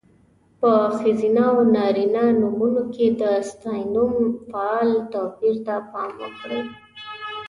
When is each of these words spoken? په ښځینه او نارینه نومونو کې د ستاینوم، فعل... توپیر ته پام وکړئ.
په 0.59 0.71
ښځینه 0.99 1.43
او 1.53 1.57
نارینه 1.75 2.23
نومونو 2.39 2.83
کې 2.93 3.05
د 3.21 3.23
ستاینوم، 3.49 4.15
فعل... 4.49 4.89
توپیر 5.13 5.55
ته 5.65 5.75
پام 5.91 6.11
وکړئ. 6.21 6.61